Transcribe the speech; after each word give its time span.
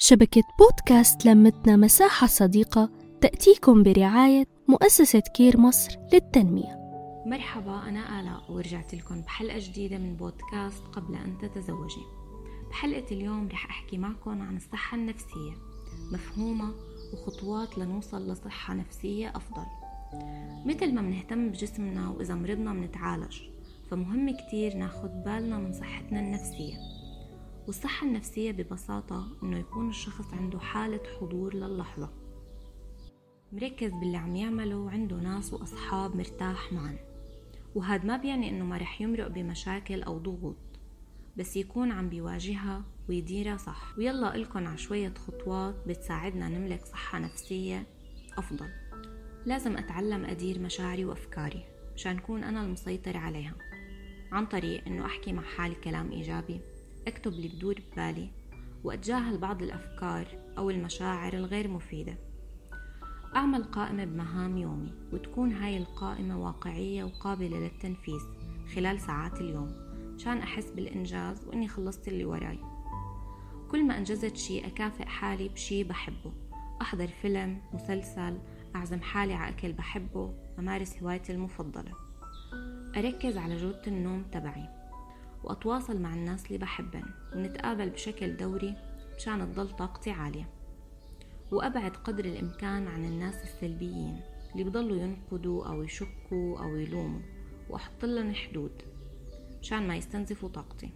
شبكة 0.00 0.42
بودكاست 0.58 1.26
لمتنا 1.26 1.76
مساحة 1.76 2.26
صديقة 2.26 2.90
تأتيكم 3.20 3.82
برعاية 3.82 4.46
مؤسسة 4.68 5.22
كير 5.34 5.60
مصر 5.60 5.98
للتنمية. 6.12 6.78
مرحبا 7.26 7.88
أنا 7.88 8.20
آلاء 8.20 8.52
ورجعت 8.52 8.94
لكم 8.94 9.20
بحلقة 9.20 9.58
جديدة 9.58 9.98
من 9.98 10.16
بودكاست 10.16 10.82
قبل 10.92 11.14
أن 11.14 11.38
تتزوجي. 11.38 12.02
بحلقة 12.70 13.04
اليوم 13.12 13.48
رح 13.48 13.64
أحكي 13.66 13.98
معكم 13.98 14.42
عن 14.42 14.56
الصحة 14.56 14.96
النفسية 14.96 15.52
مفهومة 16.12 16.74
وخطوات 17.12 17.78
لنوصل 17.78 18.32
لصحة 18.32 18.74
نفسية 18.74 19.28
أفضل. 19.36 19.66
مثل 20.66 20.94
ما 20.94 21.02
بنهتم 21.02 21.48
بجسمنا 21.48 22.08
وإذا 22.08 22.34
مرضنا 22.34 22.72
منتعالج 22.72 23.40
فمهم 23.90 24.36
كتير 24.36 24.76
ناخد 24.76 25.22
بالنا 25.24 25.58
من 25.58 25.72
صحتنا 25.72 26.20
النفسية. 26.20 26.97
والصحة 27.68 28.06
النفسية 28.06 28.52
ببساطة 28.52 29.28
إنه 29.42 29.58
يكون 29.58 29.88
الشخص 29.88 30.34
عنده 30.34 30.58
حالة 30.58 31.00
حضور 31.20 31.54
للحظة. 31.54 32.10
مركز 33.52 33.90
باللي 33.90 34.16
عم 34.16 34.36
يعمله 34.36 34.76
وعنده 34.76 35.16
ناس 35.16 35.52
وأصحاب 35.52 36.16
مرتاح 36.16 36.72
معا. 36.72 36.98
وهذا 37.74 38.04
ما 38.04 38.16
بيعني 38.16 38.50
إنه 38.50 38.64
ما 38.64 38.76
رح 38.76 39.00
يمرق 39.00 39.28
بمشاكل 39.28 40.02
أو 40.02 40.18
ضغوط 40.18 40.56
بس 41.36 41.56
يكون 41.56 41.92
عم 41.92 42.08
بيواجهها 42.08 42.84
ويديرها 43.08 43.56
صح. 43.56 43.98
ويلا 43.98 44.34
إلكن 44.34 44.66
على 44.66 44.78
شوية 44.78 45.14
خطوات 45.14 45.74
بتساعدنا 45.86 46.48
نملك 46.48 46.84
صحة 46.84 47.18
نفسية 47.18 47.86
أفضل. 48.38 48.68
لازم 49.46 49.76
أتعلم 49.76 50.24
أدير 50.24 50.58
مشاعري 50.58 51.04
وأفكاري 51.04 51.64
مشان 51.94 52.16
أكون 52.16 52.44
أنا 52.44 52.62
المسيطر 52.64 53.16
عليها. 53.16 53.54
عن 54.32 54.46
طريق 54.46 54.86
إنه 54.86 55.06
أحكي 55.06 55.32
مع 55.32 55.42
حالي 55.42 55.74
كلام 55.74 56.12
إيجابي. 56.12 56.60
أكتب 57.06 57.32
اللي 57.32 57.48
بدور 57.48 57.82
ببالي 57.92 58.30
وأتجاهل 58.84 59.38
بعض 59.38 59.62
الأفكار 59.62 60.26
أو 60.58 60.70
المشاعر 60.70 61.32
الغير 61.32 61.68
مفيدة. 61.68 62.18
أعمل 63.36 63.64
قائمة 63.64 64.04
بمهام 64.04 64.58
يومي 64.58 64.92
وتكون 65.12 65.52
هاي 65.52 65.76
القائمة 65.76 66.44
واقعية 66.44 67.04
وقابلة 67.04 67.58
للتنفيذ 67.58 68.20
خلال 68.74 69.00
ساعات 69.00 69.40
اليوم 69.40 69.72
مشان 70.14 70.38
أحس 70.38 70.70
بالإنجاز 70.70 71.46
وإني 71.46 71.68
خلصت 71.68 72.08
اللي 72.08 72.24
وراي. 72.24 72.58
كل 73.70 73.86
ما 73.86 73.98
أنجزت 73.98 74.36
شي 74.36 74.66
أكافئ 74.66 75.04
حالي 75.04 75.48
بشي 75.48 75.84
بحبه 75.84 76.32
أحضر 76.82 77.08
فيلم 77.22 77.62
مسلسل 77.72 78.38
أعزم 78.76 79.00
حالي 79.00 79.34
على 79.34 79.54
أكل 79.54 79.72
بحبه 79.72 80.34
أمارس 80.58 81.02
هوايتي 81.02 81.32
المفضلة. 81.32 81.92
أركز 82.96 83.36
على 83.36 83.56
جودة 83.56 83.82
النوم 83.86 84.22
تبعي. 84.22 84.77
وأتواصل 85.44 86.00
مع 86.00 86.14
الناس 86.14 86.46
اللي 86.46 86.58
بحبن 86.58 87.02
ونتقابل 87.34 87.90
بشكل 87.90 88.36
دوري 88.36 88.74
مشان 89.16 89.52
تضل 89.54 89.76
طاقتي 89.76 90.10
عالية. 90.10 90.48
وأبعد 91.52 91.96
قدر 91.96 92.24
الإمكان 92.24 92.88
عن 92.88 93.04
الناس 93.04 93.42
السلبيين 93.42 94.20
اللي 94.52 94.64
بضلوا 94.64 94.96
ينقدوا 94.96 95.66
أو 95.66 95.82
يشكوا 95.82 96.58
أو 96.58 96.76
يلوموا 96.76 97.20
وأحط 97.70 98.04
لهم 98.04 98.34
حدود 98.34 98.82
مشان 99.60 99.88
ما 99.88 99.96
يستنزفوا 99.96 100.48
طاقتي. 100.48 100.90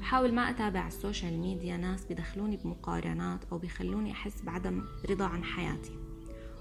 حاول 0.00 0.34
ما 0.34 0.50
أتابع 0.50 0.80
على 0.80 0.88
ال 0.88 0.95
social 0.95 1.38
media 1.38 1.76
ناس 1.76 2.06
بدخلوني 2.10 2.56
بمقارنات 2.56 3.44
أو 3.52 3.58
بيخلوني 3.58 4.12
أحس 4.12 4.42
بعدم 4.42 4.84
رضا 5.10 5.24
عن 5.24 5.44
حياتي. 5.44 5.98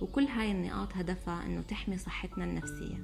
وكل 0.00 0.24
هاي 0.24 0.52
النقاط 0.52 0.96
هدفها 0.96 1.46
إنه 1.46 1.62
تحمي 1.62 1.98
صحتنا 1.98 2.44
النفسية 2.44 2.96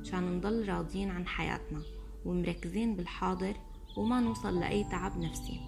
مشان 0.00 0.36
نضل 0.36 0.68
راضيين 0.68 1.10
عن 1.10 1.26
حياتنا. 1.26 1.82
ومركزين 2.24 2.96
بالحاضر 2.96 3.54
وما 3.96 4.20
نوصل 4.20 4.60
لأي 4.60 4.84
تعب 4.84 5.18
نفسي. 5.18 5.60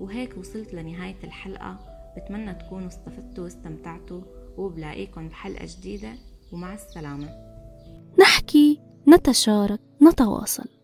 وهيك 0.00 0.38
وصلت 0.38 0.74
لنهاية 0.74 1.24
الحلقة. 1.24 1.78
بتمنى 2.16 2.54
تكونوا 2.54 2.88
استفدتوا 2.88 3.44
واستمتعتوا 3.44 4.22
وبلاقيكم 4.56 5.28
بحلقة 5.28 5.66
جديدة 5.78 6.12
ومع 6.52 6.74
السلامة. 6.74 7.28
نحكي 8.20 8.80
نتشارك 9.08 9.80
نتواصل. 10.02 10.81